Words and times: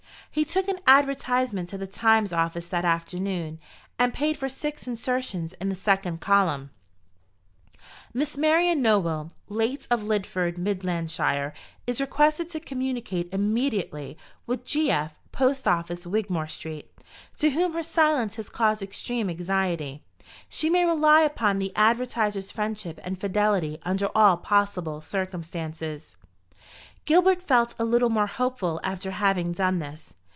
He 0.33 0.45
took 0.45 0.69
an 0.69 0.79
advertisement 0.87 1.67
to 1.69 1.77
the 1.77 1.85
Times 1.85 2.31
office 2.31 2.69
that 2.69 2.85
afternoon, 2.85 3.59
and 3.99 4.13
paid 4.13 4.37
for 4.37 4.47
six 4.47 4.87
insertions 4.87 5.51
in 5.59 5.67
the 5.67 5.75
second 5.75 6.21
column: 6.21 6.69
"Miss 8.13 8.37
MARIAN 8.37 8.81
NOWELL, 8.81 9.33
late 9.49 9.85
of 9.91 10.03
Lidford, 10.03 10.57
Midlandshire, 10.57 11.51
is 11.85 11.99
requested 11.99 12.49
to 12.51 12.61
communicate 12.61 13.27
immediately 13.33 14.17
with 14.47 14.63
G.F., 14.63 15.19
Post 15.33 15.67
office, 15.67 16.07
Wigmore 16.07 16.47
street, 16.47 16.97
to 17.37 17.49
whom 17.49 17.73
her 17.73 17.83
silence 17.83 18.37
has 18.37 18.47
caused 18.47 18.81
extreme 18.81 19.29
anxiety. 19.29 20.01
She 20.47 20.69
may 20.69 20.85
rely 20.85 21.23
upon 21.23 21.59
the 21.59 21.75
advertiser's 21.75 22.51
friendship 22.51 23.01
and 23.03 23.19
fidelity 23.19 23.79
under 23.83 24.07
all 24.15 24.37
possible 24.37 25.01
circumstances." 25.01 26.15
Gilbert 27.03 27.41
felt 27.41 27.75
a 27.77 27.83
little 27.83 28.09
more 28.09 28.27
hopeful 28.27 28.79
after 28.81 29.11
having 29.11 29.51
done 29.51 29.79
this. 29.79 30.13